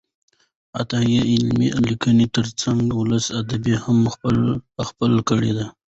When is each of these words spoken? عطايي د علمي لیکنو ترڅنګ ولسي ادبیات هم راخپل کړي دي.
عطايي 0.79 1.17
د 1.23 1.29
علمي 1.33 1.69
لیکنو 1.87 2.25
ترڅنګ 2.35 2.83
ولسي 2.99 3.29
ادبیات 3.41 3.81
هم 3.85 3.97
راخپل 4.79 5.11
کړي 5.29 5.51
دي. 5.57 5.67